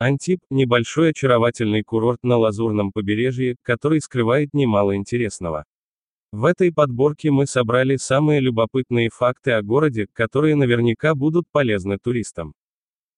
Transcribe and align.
Антип– 0.00 0.38
небольшой 0.50 1.10
очаровательный 1.10 1.82
курорт 1.82 2.22
на 2.22 2.36
Лазурном 2.36 2.92
побережье, 2.92 3.56
который 3.62 4.00
скрывает 4.00 4.54
немало 4.54 4.94
интересного. 4.94 5.64
В 6.30 6.44
этой 6.44 6.72
подборке 6.72 7.32
мы 7.32 7.48
собрали 7.48 7.96
самые 7.96 8.38
любопытные 8.38 9.10
факты 9.10 9.50
о 9.52 9.62
городе, 9.62 10.06
которые 10.12 10.54
наверняка 10.54 11.16
будут 11.16 11.46
полезны 11.50 11.98
туристам. 11.98 12.54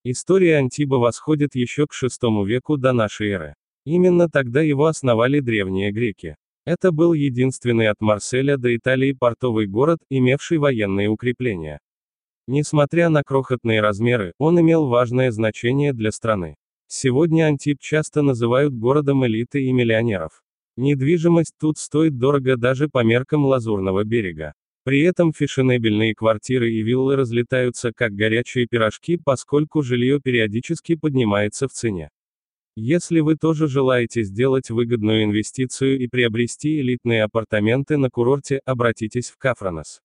История 0.04 0.56
Антиба 0.56 0.94
восходит 0.94 1.54
еще 1.54 1.86
к 1.86 1.92
VI 1.92 2.46
веку 2.46 2.78
до 2.78 2.94
нашей 2.94 3.28
эры. 3.28 3.54
Именно 3.84 4.30
тогда 4.30 4.62
его 4.62 4.86
основали 4.86 5.40
древние 5.40 5.92
греки. 5.92 6.36
Это 6.64 6.92
был 6.92 7.12
единственный 7.12 7.88
от 7.88 8.00
Марселя 8.00 8.56
до 8.56 8.74
Италии 8.74 9.12
портовый 9.12 9.66
город, 9.66 9.98
имевший 10.08 10.56
военные 10.56 11.08
укрепления. 11.08 11.78
Несмотря 12.46 13.10
на 13.10 13.22
крохотные 13.22 13.82
размеры, 13.82 14.32
он 14.38 14.58
имел 14.58 14.86
важное 14.86 15.30
значение 15.30 15.92
для 15.92 16.10
страны. 16.10 16.56
Сегодня 16.92 17.44
Антип 17.44 17.78
часто 17.78 18.20
называют 18.20 18.74
городом 18.74 19.24
элиты 19.24 19.62
и 19.62 19.70
миллионеров. 19.70 20.42
Недвижимость 20.76 21.54
тут 21.56 21.78
стоит 21.78 22.18
дорого 22.18 22.56
даже 22.56 22.88
по 22.88 23.04
меркам 23.04 23.44
Лазурного 23.46 24.02
берега. 24.02 24.54
При 24.82 25.02
этом 25.02 25.32
фешенебельные 25.32 26.16
квартиры 26.16 26.72
и 26.72 26.82
виллы 26.82 27.14
разлетаются 27.14 27.92
как 27.94 28.14
горячие 28.14 28.66
пирожки, 28.66 29.20
поскольку 29.24 29.82
жилье 29.82 30.18
периодически 30.20 30.96
поднимается 30.96 31.68
в 31.68 31.72
цене. 31.72 32.10
Если 32.74 33.20
вы 33.20 33.36
тоже 33.36 33.68
желаете 33.68 34.24
сделать 34.24 34.70
выгодную 34.70 35.22
инвестицию 35.22 36.00
и 36.00 36.08
приобрести 36.08 36.80
элитные 36.80 37.22
апартаменты 37.22 37.98
на 37.98 38.10
курорте, 38.10 38.62
обратитесь 38.64 39.30
в 39.30 39.38
Кафранос. 39.38 40.00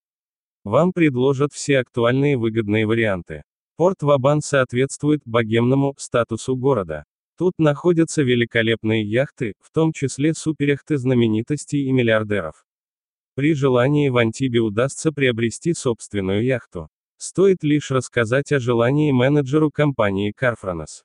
Вам 0.63 0.93
предложат 0.93 1.52
все 1.52 1.79
актуальные 1.79 2.38
выгодные 2.38 2.85
варианты. 2.85 3.41
Порт 3.77 4.03
Вабан 4.03 4.41
соответствует 4.41 5.21
богемному 5.25 5.95
статусу 5.97 6.55
города. 6.55 7.03
Тут 7.38 7.55
находятся 7.57 8.21
великолепные 8.21 9.03
яхты, 9.03 9.53
в 9.59 9.70
том 9.70 9.91
числе 9.91 10.34
суперяхты 10.34 10.98
знаменитостей 10.98 11.84
и 11.84 11.91
миллиардеров. 11.91 12.65
При 13.35 13.53
желании 13.53 14.07
в 14.07 14.15
Антибе 14.15 14.59
удастся 14.59 15.12
приобрести 15.12 15.73
собственную 15.73 16.46
яхту. 16.46 16.87
Стоит 17.18 17.63
лишь 17.63 17.91
рассказать 17.91 18.53
о 18.53 18.59
желании 18.59 19.12
менеджеру 19.12 19.71
компании 19.71 20.34
Carfranos. 20.34 21.03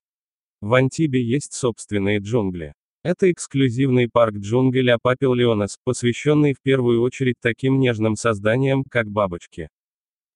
В 0.60 0.74
Антибе 0.74 1.20
есть 1.20 1.54
собственные 1.54 2.20
джунгли. 2.20 2.74
Это 3.02 3.32
эксклюзивный 3.32 4.08
парк 4.08 4.36
джунглей 4.36 4.92
Апапил 4.92 5.34
Леонас, 5.34 5.76
посвященный 5.82 6.54
в 6.54 6.60
первую 6.62 7.02
очередь 7.02 7.36
таким 7.40 7.80
нежным 7.80 8.14
созданиям, 8.14 8.84
как 8.88 9.10
бабочки. 9.10 9.70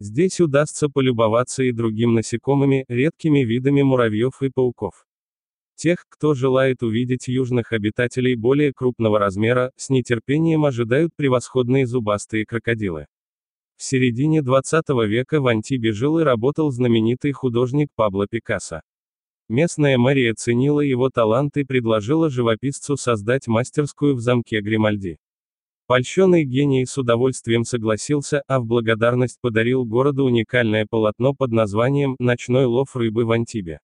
Здесь 0.00 0.40
удастся 0.40 0.88
полюбоваться 0.88 1.62
и 1.62 1.72
другим 1.72 2.14
насекомыми, 2.14 2.84
редкими 2.88 3.40
видами 3.40 3.82
муравьев 3.82 4.42
и 4.42 4.50
пауков. 4.50 5.06
Тех, 5.76 6.04
кто 6.08 6.34
желает 6.34 6.82
увидеть 6.82 7.28
южных 7.28 7.72
обитателей 7.72 8.36
более 8.36 8.72
крупного 8.72 9.18
размера, 9.18 9.72
с 9.76 9.90
нетерпением 9.90 10.64
ожидают 10.64 11.12
превосходные 11.16 11.86
зубастые 11.86 12.46
крокодилы. 12.46 13.06
В 13.76 13.82
середине 13.82 14.40
20 14.40 14.84
века 15.06 15.40
в 15.40 15.48
Антибе 15.48 15.92
жил 15.92 16.20
и 16.20 16.22
работал 16.22 16.70
знаменитый 16.70 17.32
художник 17.32 17.88
Пабло 17.96 18.26
Пикассо. 18.28 18.82
Местная 19.48 19.98
мэрия 19.98 20.32
ценила 20.34 20.80
его 20.80 21.10
талант 21.10 21.56
и 21.56 21.64
предложила 21.64 22.30
живописцу 22.30 22.96
создать 22.96 23.46
мастерскую 23.48 24.14
в 24.14 24.20
замке 24.20 24.60
Гримальди. 24.60 25.18
Польщенный 25.86 26.44
гений 26.44 26.86
с 26.86 26.96
удовольствием 26.96 27.64
согласился, 27.64 28.42
а 28.48 28.58
в 28.58 28.64
благодарность 28.64 29.38
подарил 29.42 29.84
городу 29.84 30.24
уникальное 30.24 30.86
полотно 30.88 31.34
под 31.34 31.52
названием 31.52 32.16
«Ночной 32.18 32.64
лов 32.64 32.96
рыбы 32.96 33.26
в 33.26 33.32
Антибе». 33.32 33.80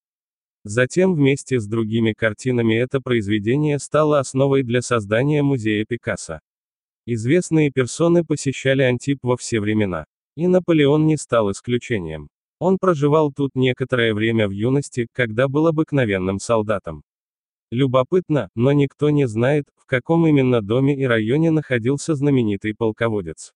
Затем 0.64 1.14
вместе 1.14 1.60
с 1.60 1.66
другими 1.66 2.14
картинами 2.14 2.74
это 2.74 3.00
произведение 3.00 3.78
стало 3.78 4.18
основой 4.18 4.62
для 4.62 4.80
создания 4.80 5.42
музея 5.42 5.84
Пикассо. 5.86 6.40
Известные 7.04 7.70
персоны 7.70 8.24
посещали 8.24 8.82
Антип 8.82 9.18
во 9.22 9.36
все 9.36 9.60
времена. 9.60 10.04
И 10.36 10.46
Наполеон 10.46 11.06
не 11.06 11.18
стал 11.18 11.50
исключением. 11.50 12.28
Он 12.60 12.78
проживал 12.78 13.32
тут 13.32 13.50
некоторое 13.54 14.14
время 14.14 14.48
в 14.48 14.52
юности, 14.52 15.06
когда 15.12 15.48
был 15.48 15.66
обыкновенным 15.66 16.38
солдатом. 16.38 17.02
Любопытно, 17.70 18.48
но 18.54 18.72
никто 18.72 19.10
не 19.10 19.28
знает, 19.28 19.66
в 19.76 19.86
каком 19.86 20.26
именно 20.26 20.60
доме 20.60 20.96
и 20.96 21.04
районе 21.04 21.50
находился 21.50 22.14
знаменитый 22.14 22.74
полководец. 22.74 23.52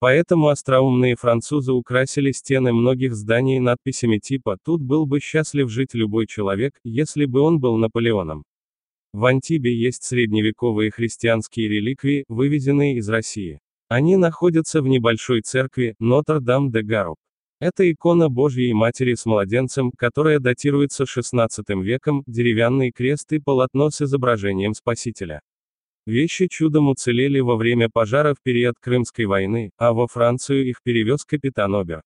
Поэтому 0.00 0.48
остроумные 0.48 1.16
французы 1.16 1.72
украсили 1.72 2.30
стены 2.30 2.72
многих 2.72 3.14
зданий 3.14 3.58
надписями 3.58 4.18
типа 4.18 4.58
«Тут 4.64 4.80
был 4.80 5.06
бы 5.06 5.18
счастлив 5.18 5.68
жить 5.70 5.94
любой 5.94 6.26
человек, 6.26 6.78
если 6.84 7.24
бы 7.24 7.40
он 7.40 7.58
был 7.58 7.76
Наполеоном». 7.76 8.44
В 9.12 9.24
Антибе 9.24 9.74
есть 9.74 10.04
средневековые 10.04 10.90
христианские 10.90 11.68
реликвии, 11.68 12.24
вывезенные 12.28 12.96
из 12.96 13.08
России. 13.08 13.58
Они 13.88 14.16
находятся 14.16 14.82
в 14.82 14.86
небольшой 14.86 15.40
церкви, 15.40 15.96
Нотр-Дам-де-Гаруп. 15.98 17.16
Это 17.60 17.90
икона 17.90 18.28
Божьей 18.28 18.72
Матери 18.72 19.14
с 19.14 19.26
младенцем, 19.26 19.90
которая 19.90 20.38
датируется 20.38 21.04
XVI 21.04 21.48
веком, 21.82 22.22
деревянный 22.28 22.92
крест 22.92 23.32
и 23.32 23.40
полотно 23.40 23.90
с 23.90 24.00
изображением 24.00 24.74
Спасителя. 24.74 25.40
Вещи 26.06 26.46
чудом 26.46 26.88
уцелели 26.88 27.40
во 27.40 27.56
время 27.56 27.88
пожара 27.92 28.34
в 28.34 28.42
период 28.44 28.76
Крымской 28.80 29.24
войны, 29.24 29.72
а 29.76 29.92
во 29.92 30.06
Францию 30.06 30.68
их 30.68 30.82
перевез 30.84 31.24
капитан 31.24 31.74
Обер. 31.74 32.02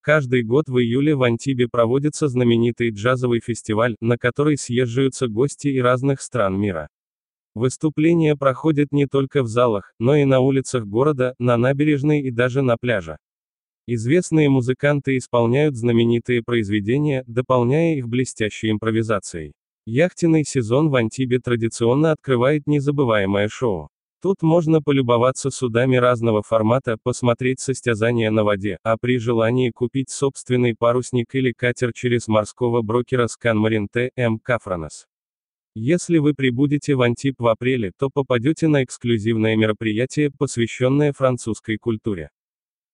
Каждый 0.00 0.42
год 0.42 0.68
в 0.68 0.78
июле 0.78 1.14
в 1.14 1.22
Антибе 1.22 1.68
проводится 1.68 2.26
знаменитый 2.26 2.90
джазовый 2.90 3.40
фестиваль, 3.40 3.94
на 4.00 4.18
который 4.18 4.56
съезжаются 4.56 5.28
гости 5.28 5.68
из 5.68 5.84
разных 5.84 6.20
стран 6.20 6.58
мира. 6.58 6.88
Выступления 7.54 8.34
проходят 8.34 8.90
не 8.90 9.06
только 9.06 9.44
в 9.44 9.46
залах, 9.46 9.92
но 10.00 10.16
и 10.16 10.24
на 10.24 10.40
улицах 10.40 10.84
города, 10.84 11.34
на 11.38 11.56
набережной 11.56 12.22
и 12.22 12.30
даже 12.32 12.62
на 12.62 12.76
пляже. 12.76 13.18
Известные 13.86 14.48
музыканты 14.48 15.16
исполняют 15.16 15.76
знаменитые 15.76 16.42
произведения, 16.42 17.24
дополняя 17.26 17.96
их 17.96 18.08
блестящей 18.08 18.70
импровизацией. 18.70 19.52
Яхтенный 19.86 20.44
сезон 20.44 20.90
в 20.90 20.94
Антибе 20.94 21.38
традиционно 21.38 22.12
открывает 22.12 22.66
незабываемое 22.66 23.48
шоу. 23.48 23.88
Тут 24.22 24.42
можно 24.42 24.82
полюбоваться 24.82 25.50
судами 25.50 25.96
разного 25.96 26.42
формата, 26.42 26.98
посмотреть 27.02 27.60
состязания 27.60 28.30
на 28.30 28.44
воде, 28.44 28.76
а 28.82 28.98
при 29.00 29.18
желании 29.18 29.70
купить 29.70 30.10
собственный 30.10 30.74
парусник 30.78 31.34
или 31.34 31.52
катер 31.52 31.92
через 31.94 32.28
морского 32.28 32.82
брокера 32.82 33.28
Сканмарин 33.28 33.88
Т.М. 33.90 34.38
Кафранос. 34.38 35.06
Если 35.74 36.18
вы 36.18 36.34
прибудете 36.34 36.96
в 36.96 37.00
Антип 37.00 37.36
в 37.38 37.46
апреле, 37.46 37.92
то 37.98 38.10
попадете 38.12 38.68
на 38.68 38.84
эксклюзивное 38.84 39.56
мероприятие, 39.56 40.30
посвященное 40.30 41.14
французской 41.14 41.78
культуре. 41.78 42.28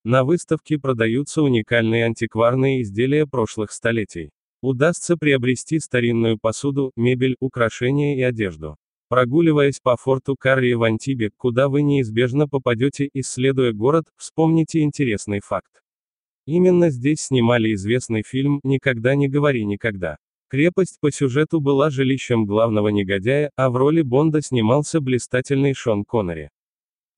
На 0.09 0.23
выставке 0.23 0.79
продаются 0.79 1.43
уникальные 1.43 2.05
антикварные 2.05 2.83
изделия 2.83 3.27
прошлых 3.27 3.73
столетий. 3.73 4.31
Удастся 4.63 5.17
приобрести 5.17 5.81
старинную 5.81 6.39
посуду, 6.41 6.93
мебель, 6.95 7.35
украшения 7.41 8.17
и 8.17 8.23
одежду. 8.23 8.77
Прогуливаясь 9.09 9.81
по 9.81 9.97
форту 9.97 10.37
Карри 10.39 10.75
в 10.75 10.85
Антибе, 10.85 11.33
куда 11.37 11.69
вы 11.69 11.83
неизбежно 11.83 12.47
попадете, 12.47 13.11
исследуя 13.15 13.73
город, 13.73 14.05
вспомните 14.17 14.83
интересный 14.83 15.41
факт. 15.41 15.83
Именно 16.47 16.91
здесь 16.91 17.23
снимали 17.23 17.75
известный 17.75 18.23
фильм 18.25 18.61
«Никогда 18.63 19.17
не 19.17 19.27
говори 19.27 19.65
никогда». 19.65 20.19
Крепость 20.49 20.99
по 21.01 21.11
сюжету 21.11 21.61
была 21.61 21.91
жилищем 21.91 22.47
главного 22.47 22.91
негодяя, 22.91 23.51
а 23.57 23.71
в 23.71 23.77
роли 23.77 24.03
Бонда 24.03 24.41
снимался 24.41 25.01
блистательный 25.01 25.75
Шон 25.75 26.05
Коннери. 26.05 26.51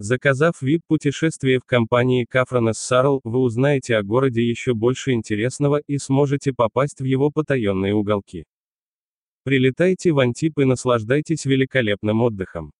Заказав 0.00 0.62
VIP-путешествие 0.62 1.58
в 1.58 1.64
компании 1.64 2.24
Кафранес 2.24 2.78
Сарл, 2.78 3.20
вы 3.24 3.40
узнаете 3.40 3.96
о 3.96 4.04
городе 4.04 4.48
еще 4.48 4.74
больше 4.74 5.10
интересного 5.10 5.80
и 5.88 5.98
сможете 5.98 6.52
попасть 6.52 7.00
в 7.00 7.04
его 7.04 7.32
потаенные 7.32 7.94
уголки. 7.94 8.44
Прилетайте 9.42 10.12
в 10.12 10.20
Антип 10.20 10.60
и 10.60 10.64
наслаждайтесь 10.64 11.46
великолепным 11.46 12.22
отдыхом. 12.22 12.70